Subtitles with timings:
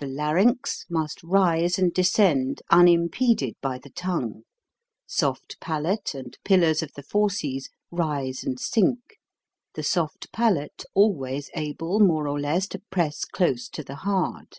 [0.00, 4.42] The larynx must rise and descend unim peded by the tongue,
[5.06, 9.20] soft palate and pillars of the fauces rise and sink,
[9.74, 14.58] the soft palate al ways able more or less to press close to the hard.